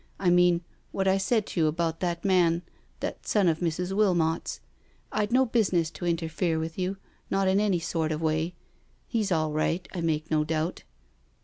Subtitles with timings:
[0.19, 0.61] I mean—
[0.91, 2.63] what I said to you about that man—
[3.01, 3.91] that son of Mrs.
[3.93, 4.59] Wilmot's.
[5.11, 6.97] I'd no business to interfere with you,
[7.29, 8.55] not in any sort of way—
[9.07, 10.81] he's all right I ^ake no doubt.